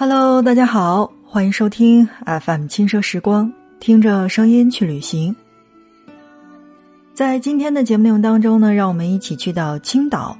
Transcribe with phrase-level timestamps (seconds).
[0.00, 5.36] Hello，大家好，欢迎收听 FM 轻奢时光，听着声音去旅行。
[7.12, 10.34] 在今天的节目内容当中呢，让我们一起去到青岛，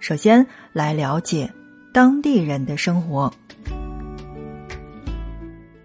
[0.00, 1.48] 首先来了解
[1.92, 3.32] 当地人的生活。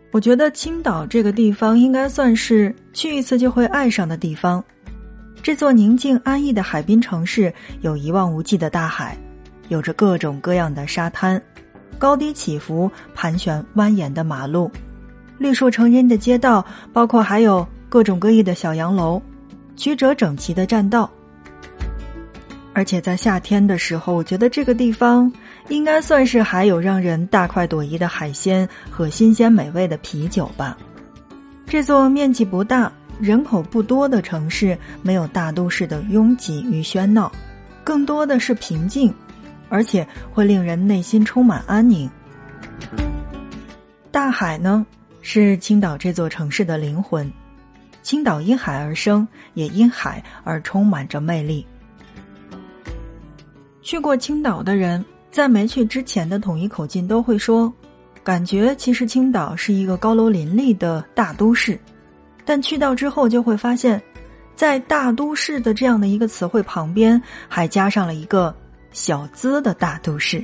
[0.09, 4.63] 我觉得青岛这个地方应该算是去一次就会爱上的地方。
[5.43, 9.15] 这座宁静安逸的海滨城市，有一望无际的大海，
[9.67, 11.39] 有着各种各样的沙滩。
[11.99, 14.71] 高低起伏、盘旋蜿蜒的马路，
[15.37, 19.21] 绿树成荫的街道，包括还有各种各异的小洋楼，
[19.75, 21.07] 曲折整齐的栈道。
[22.71, 25.29] 而且在夏天的时候，我觉得这个地方
[25.67, 30.77] 应该算是还有让人大快朵颐的海鲜和新鲜美味的啤酒吧。
[31.65, 37.29] 这座面积不大、人口不多的城市，没有大都市的拥挤与喧闹，
[37.83, 39.13] 更多的是平静。
[39.69, 42.09] 而且会令人内心充满安宁。
[44.11, 44.85] 大海呢，
[45.21, 47.31] 是青岛这座城市的灵魂。
[48.01, 51.65] 青岛因海而生，也因海而充满着魅力。
[53.81, 57.71] 去过青岛的人，在没去之前的统一口径都会说，
[58.23, 61.79] 感觉其实青岛是一个高楼林立的大都市。
[62.45, 64.01] 但去到之后，就会发现，
[64.55, 68.55] 在大都市的这样的一个词汇旁边，还加上了一个。
[68.91, 70.43] 小资的大都市。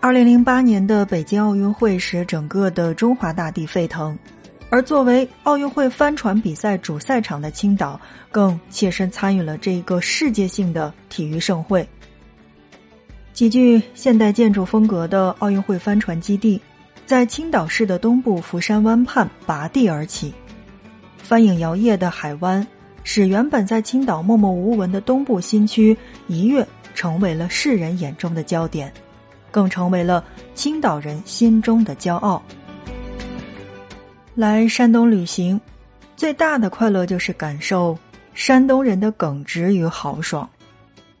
[0.00, 4.18] 二零零八年的北京奥运会使整个的中华大地沸腾，
[4.68, 7.98] 而作为奥运会帆船比赛主赛场的青岛，
[8.30, 11.88] 更切身参与了这一个世界性的体育盛会。
[13.32, 16.60] 极具现代建筑风格的奥运会帆船基地，
[17.06, 20.32] 在青岛市的东部福山湾畔拔地而起，
[21.16, 22.66] 帆影摇曳的海湾。
[23.04, 28.92] 使原本在青岛默默无闻的东部新区一跃成为了世人眼中的焦点，
[29.50, 30.24] 更成为了
[30.54, 32.42] 青岛人心中的骄傲。
[34.34, 35.60] 来山东旅行，
[36.16, 37.96] 最大的快乐就是感受
[38.32, 40.48] 山东人的耿直与豪爽。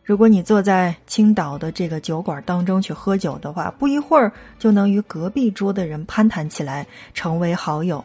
[0.02, 8.04] 如果你坐在青岛的这个酒馆当中去喝酒的话，不一会儿就能与隔壁桌的人攀谈起来，成为好友。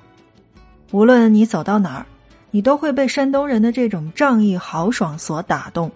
[0.92, 2.06] 无论你走到哪儿。
[2.52, 5.92] 你都会被山东人的这种仗义豪爽所打动，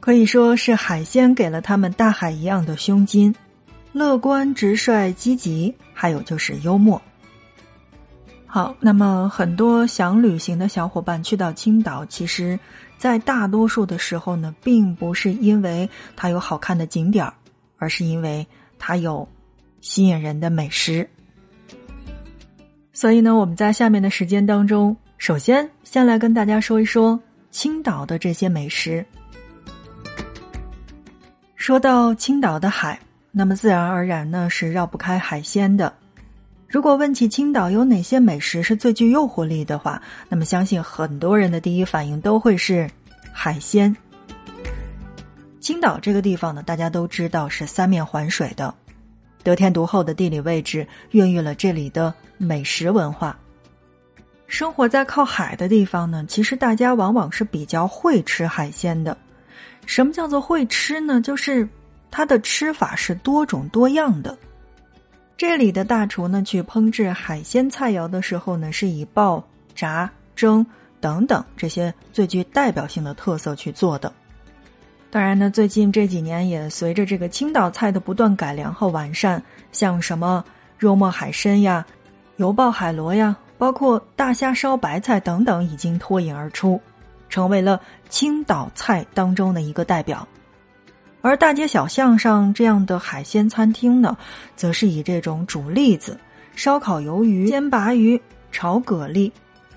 [0.00, 3.34] 可以说是海鲜给了他们大海一样的胸襟，
[3.92, 7.00] 乐观、直率、积极，还有就是幽默。
[8.46, 12.58] 好，那么很多想旅行的小伙伴去到青岛，其实，
[12.96, 17.30] 在大多数的时候呢，并不是因为它有好看的景点，
[17.76, 18.46] 而是因为
[18.78, 19.28] 它有
[19.82, 21.06] 吸引人的美食。
[22.94, 24.96] 所以呢，我们在下面的时间当中。
[25.18, 27.18] 首先，先来跟大家说一说
[27.50, 29.04] 青岛的这些美食。
[31.54, 32.98] 说到青岛的海，
[33.32, 35.92] 那么自然而然呢是绕不开海鲜的。
[36.68, 42.88] 如果问起青岛有哪些美食是最具诱惑力的话，那么相信很多人的第一反应都会是
[43.32, 43.96] 海鲜。
[45.60, 48.72] 青岛这个地方呢，大家都知道是三面环水的，
[49.42, 53.36] 得天独厚的地理位置孕育了这里的美食文化。
[54.46, 59.16] 生活在靠海的地方呢，其实大家往往是比较会吃海鲜的。
[59.86, 61.20] 什么叫做会吃呢？
[61.20, 61.68] 就是
[62.10, 64.36] 它的吃法是多种多样的。
[65.36, 69.42] 这里的大厨呢，去烹制海鲜菜肴的时候呢，是以爆、
[69.74, 70.64] 炸、蒸
[71.00, 74.12] 等等这些最具代表性的特色去做的。
[75.10, 79.42] 当然呢，最近这几年也随着这个青岛菜的不断改良和完善，
[79.72, 80.44] 像什么
[80.78, 81.84] 肉末海参呀、
[82.36, 83.36] 油爆海螺呀。
[83.58, 86.80] 包括大虾烧白菜等等，已经脱颖而出，
[87.30, 87.80] 成为了
[88.10, 90.26] 青岛菜当中的一个代表。
[91.22, 94.16] 而大街小巷上这样的海鲜餐厅呢，
[94.54, 96.20] 则是以这种煮栗子、
[96.54, 98.20] 烧烤鱿鱼、煎鲅鱼、
[98.52, 99.32] 炒蛤蜊、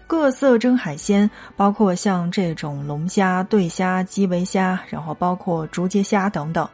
[0.06, 6.70] 各色蒸海鲜，包括像这种龙虾、对虾、基围虾，然后包括竹节虾等等，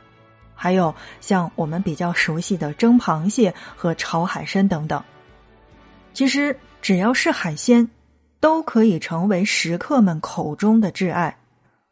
[0.56, 5.02] 还有像我们比较熟悉的蒸螃蟹和炒海参等等。
[6.14, 6.58] 其实。
[6.86, 7.90] 只要是海鲜，
[8.40, 11.36] 都可以成为食客们口中的挚爱，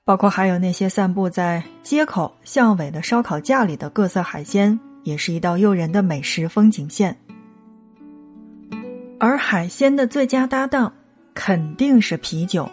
[0.05, 7.17] 包括还有那些散布在街口巷尾的烧烤架里的各色海鲜，也是一道诱人的美食风景线。
[9.19, 10.93] 而海鲜的最佳搭档
[11.33, 12.69] 肯定是啤酒，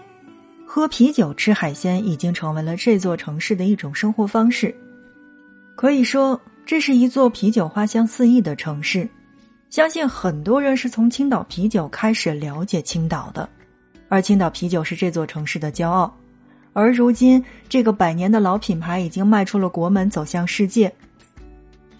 [0.66, 4.74] 喝啤酒吃海鲜已经成为了这座城市的一种生活方式，
[5.74, 9.08] 可以说这是一座啤酒花香四溢的城市。
[9.70, 13.48] 相信很多人是从青岛啤酒开始了解青岛的，
[14.08, 16.12] 而青岛啤酒是这座城市的骄傲。
[16.72, 20.92] 而如今，这个百年的老品牌已经迈出了国门，走向世界。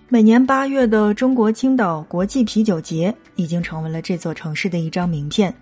[0.08, 5.54] 每年八月的中国青岛国际啤酒节已经成为了这座城市的一张名片。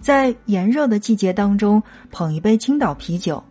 [0.00, 1.82] 在炎热的季节当中，
[2.12, 3.42] 捧一杯青岛啤酒，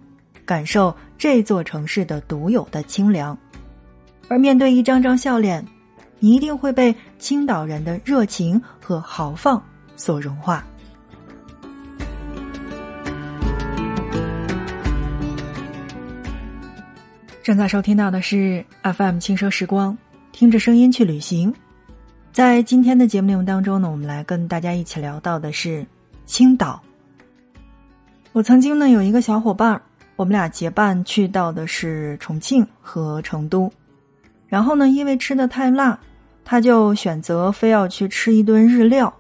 [0.45, 3.37] 感受这座城市的独有的清凉。
[4.29, 5.65] 而面对一张张笑脸，
[6.25, 9.63] 你一定会被青岛人的热情和豪放
[9.95, 10.65] 所融化。
[17.43, 19.95] 正在收听到的是 FM 轻奢时光，
[20.31, 21.53] 听着声音去旅行。
[22.33, 25.85] 在今天的节目内容当中呢，我们来跟大家一起聊到的是
[26.25, 26.81] 青岛。
[28.31, 29.79] 我曾经呢有一个小伙伴，
[30.15, 33.71] 我们俩结伴去到的是重庆和成都，
[34.47, 35.99] 然后呢，因为吃的太辣，
[36.45, 39.13] 他就选择非要去吃一顿日料。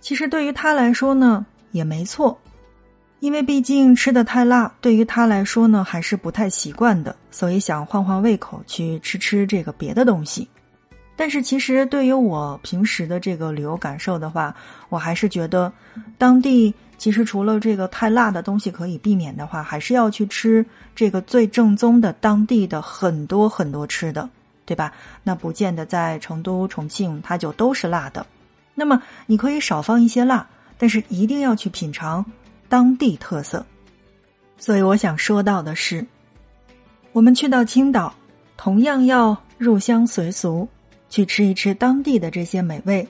[0.00, 2.36] 其实对于他来说呢，也没错。
[3.20, 10.46] 因为毕竟吃的太辣，对于他来说呢还是不太习惯的，所以想换换胃口去吃吃这个别的东西。
[11.16, 14.54] 但是其实对于我平时的这个旅游感受的话，
[14.90, 15.72] 我还是觉得
[16.18, 24.28] 当地其实除了这个太辣的东西可以避免的话，还是要去吃这个最正宗的当地的很多很多吃的，
[24.64, 24.92] 对吧？
[25.22, 28.26] 那不见得在成都、重庆它就都是辣的。
[28.74, 30.46] 那么你可以少放一些辣，
[30.76, 32.24] 但是一定要去品尝。
[32.66, 33.64] 当地特色，
[34.58, 36.04] 所以我想说到的是，
[37.12, 38.12] 我们去到青岛，
[38.56, 40.66] 同样要入乡随俗，
[41.08, 43.06] 去吃一吃当地的这些美味。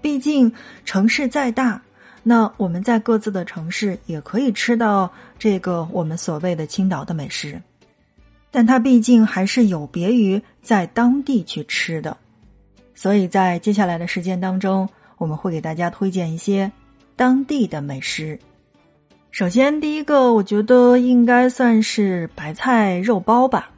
[0.00, 0.50] 毕竟
[0.86, 1.82] 城市再大，
[2.22, 7.60] 那我们在各自的城市也可以吃到这个我们所谓的青岛的美食，
[8.54, 12.16] 但它毕竟还是有别于在当地去吃的。
[12.94, 16.70] 所以在接下来的时间当中，我们会给大家推荐一些
[17.16, 18.38] 当地的美食。
[19.32, 23.72] 首先，第一个，我觉得应该算是白菜肉包吧。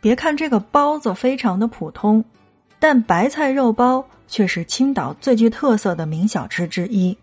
[0.00, 2.24] 别看这个包子非常的普通，
[2.78, 7.18] 但白菜肉包却是青岛最具特色的名小吃之一。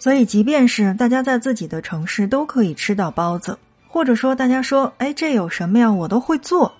[0.00, 3.56] 所以，即便是大家在自己的城市都可以吃到包子，
[3.92, 5.92] 或者说大家说，哎，这有什么呀？
[5.92, 6.72] 我都会做。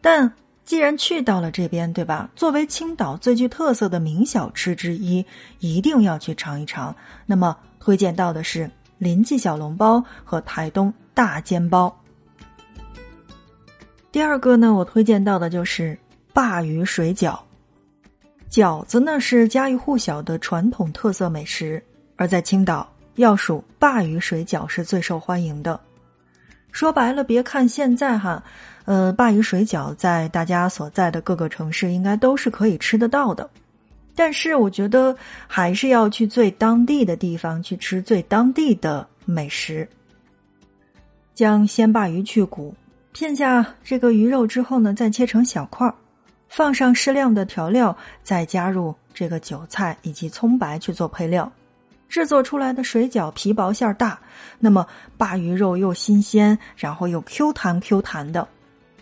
[0.00, 0.32] 但
[0.64, 2.30] 既然去到了这边，对吧？
[2.36, 5.26] 作为青岛最具特色的名小吃之一，
[5.58, 6.94] 一定要去尝一尝。
[7.26, 7.56] 那么。
[7.84, 11.92] 推荐到的是临记小笼包和台东大煎包。
[14.12, 15.98] 第二个呢，我推荐到的就是
[16.32, 17.36] 鲅鱼水饺。
[18.48, 21.82] 饺子呢是家喻户晓的传统特色美食，
[22.14, 25.80] 而在青岛，要数鲅鱼水饺是最受欢迎的。
[26.72, 28.42] 说白了，别看现在哈，
[28.86, 33.48] 呃，鲅鱼水饺在大家所在的各个城市应该都是可以吃得到的。
[34.14, 35.16] 但是我觉得
[35.46, 39.88] 还是要去最当地的地方去吃最当地的美食。
[41.34, 42.74] 将鲜鲅鱼去骨，
[43.12, 45.94] 片下这个鱼肉之后呢，再切成小块儿，
[46.48, 51.50] 放上适量的调料，再加入这个韭菜以及葱白去做配料，
[52.12, 54.18] 制作出来的水饺皮薄馅大，
[54.58, 54.86] 那么
[55.16, 58.46] 鲅鱼肉又新鲜，然后又 Q 弹 Q 弹的，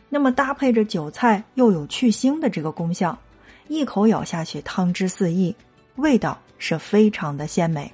[0.09, 3.19] 那么搭配着韭菜又有去腥的这个功效。
[3.67, 5.53] 一口咬下去，汤汁四溢，
[5.97, 7.93] 味道是非常的鲜美。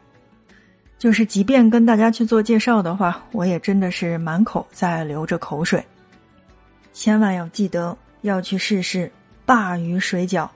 [0.99, 5.83] 就是即便跟大家去做介绍的话，我也真的是满口在流着口水。
[6.93, 9.11] 千万要记得要去试试
[9.47, 10.47] 鲅鱼水饺。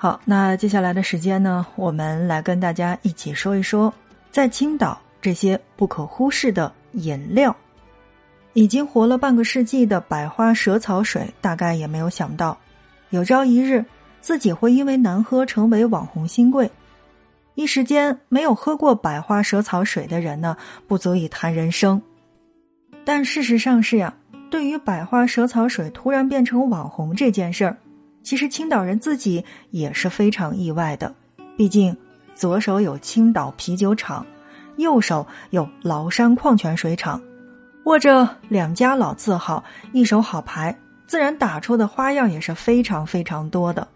[0.00, 3.92] 好，那接下来的时间呢，我们来跟大家一起说一说，
[4.30, 7.54] 在青岛这些不可忽视的饮料。
[8.52, 12.56] 已经活了半个世纪的百花蛇草水，大概也没有想到。
[13.10, 13.84] 有朝一日，
[14.20, 16.70] 自己会因为难喝成为网红新贵。
[17.56, 22.00] 一时间，没有喝过百花蛇草水的人呢，不足以谈人生。
[23.04, 24.14] 但事实上是呀，
[24.48, 27.76] 对于百花蛇草水突然变成网红这件事儿，
[28.28, 31.14] 其实青岛人自己也是非常意外的。
[31.56, 31.96] 毕竟，
[32.34, 34.26] 左手有青岛啤酒厂，
[34.76, 37.18] 右手有崂山矿泉水厂，
[37.84, 40.78] 握着两家老字号，一手好牌。
[41.06, 43.88] 自然打出的花样也是非常非常多的，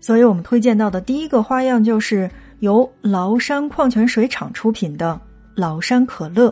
[0.00, 5.20] 所以我们推荐到的第一个花样就是由崂山矿泉水厂出品的
[5.56, 6.50] 崂山可乐。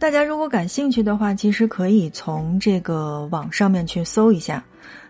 [0.00, 4.64] 大家如果感兴趣的话，其实可以从这个网上面去搜一下。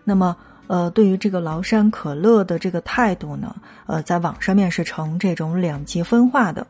[0.09, 0.35] 那么，
[0.65, 6.65] 呃，对于这个崂山可乐的这个态度呢，呃，在网上面是呈这种两极分化的。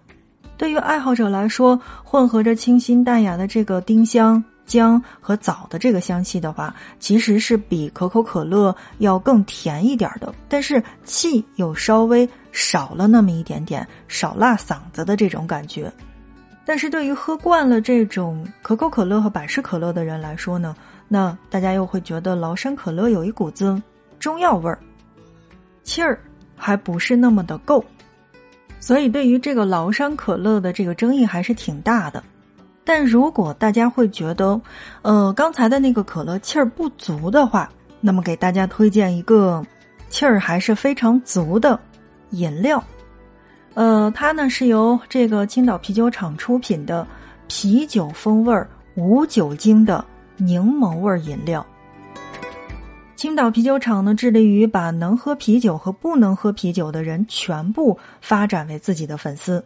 [0.58, 4.43] 对于爱好者来说，混合着清新淡雅的这个丁香。
[4.65, 15.91] 姜和枣的这个香气的话，其实是比可口可乐要更甜一点的，但是气又稍微少了那么一点点，少辣嗓子的这种感觉。
[16.65, 20.75] 但是对于喝惯了这种可口可乐和百事可乐的人来说呢，
[21.10, 23.82] 那大家又会觉得崂山可乐有一股子
[24.20, 24.80] 中药味儿，
[25.84, 26.18] 气儿
[26.56, 27.84] 还不是那么的够。
[28.80, 32.24] 所以，对于这个崂山可乐的这个争议还是挺大的。
[32.86, 34.60] 但如果大家会觉得，
[35.01, 39.63] 呃，刚才的那个可乐气儿不足的话，那么给大家推荐一个
[40.10, 41.80] 气儿还是非常足的
[42.30, 42.84] 饮料。
[43.74, 47.06] 呃，它呢是由这个青岛啤酒厂出品的
[47.48, 50.04] 啤酒风味无酒精的
[50.39, 51.65] 柠檬味饮料。
[53.15, 59.63] 青岛啤酒厂呢，致力于把能喝啤酒和不能喝啤酒的人全部发展为自己的粉丝。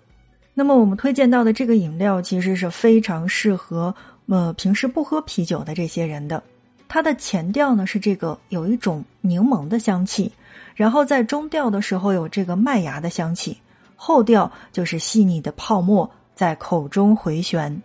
[0.56, 3.94] 那么，我们推荐到的这个饮料其实是非常适合
[4.27, 6.42] 呃平时不喝啤酒的这些人的。
[6.88, 10.32] 它的前调呢是这个有一种柠檬的香气，
[10.75, 13.58] 然后在中调的时候有这个麦芽的香气，
[13.96, 17.80] 后调就是细腻的泡沫在口中回旋。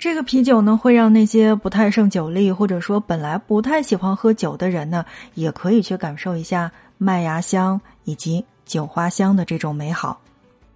[0.00, 5.04] 这个啤酒呢，会让那些不太胜酒力，或者说本来不太喜欢喝酒的人呢，
[5.34, 10.18] 也可以去感受一下麦芽香以及酒花香的这种美好。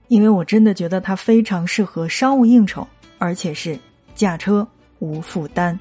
[0.08, 3.78] 因为我真的觉得它非常适合商务应酬，而且是
[4.14, 4.66] 驾车
[4.98, 5.80] 无负担。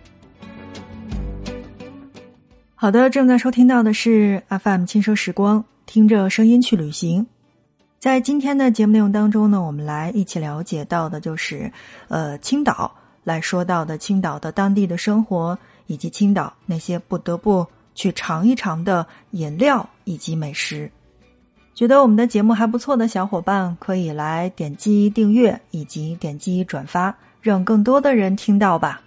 [2.76, 7.28] 好的，正在收听到的是 FM 轻奢时光，听着声音去旅行。
[8.00, 11.70] 在今天的节目内容当中呢，我们来一起了解到的就是，
[12.08, 12.90] 呃，青岛。
[13.24, 17.66] 来说到的青岛的当地的生活，以及青岛那些不得不
[17.96, 20.90] 去尝一尝的饮料以及美食。
[21.76, 29.02] 觉得我们的节目还不错的小伙伴，可以来点击订阅以及点击转发，让更多的人听到吧。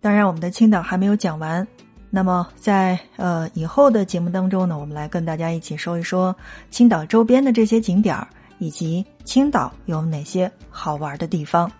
[0.00, 1.64] 当然，我们的青岛还没有讲完，
[2.10, 6.34] 那么在呃以后的节目当中呢，我们来跟大家一起说一说
[6.70, 8.26] 青岛周边的这些景点儿，
[8.58, 11.70] 以及青岛有哪些好玩的地方。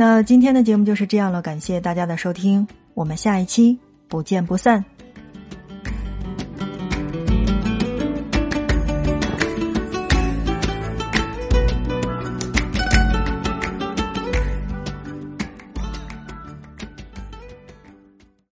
[0.00, 2.64] 那今天的节目就是这样了，感谢大家的收听，
[2.94, 3.76] 我们下一期
[4.06, 4.84] 不见不散。